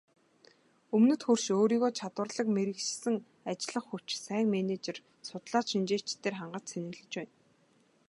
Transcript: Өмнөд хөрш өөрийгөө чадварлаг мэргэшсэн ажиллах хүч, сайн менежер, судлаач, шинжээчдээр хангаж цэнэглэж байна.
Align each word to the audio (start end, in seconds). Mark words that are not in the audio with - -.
Өмнөд 0.95 1.21
хөрш 1.25 1.45
өөрийгөө 1.59 1.91
чадварлаг 1.99 2.47
мэргэшсэн 2.57 3.15
ажиллах 3.51 3.85
хүч, 3.89 4.07
сайн 4.25 4.47
менежер, 4.55 4.97
судлаач, 5.27 5.67
шинжээчдээр 5.71 6.35
хангаж 6.37 6.63
цэнэглэж 6.69 7.11
байна. 7.17 7.33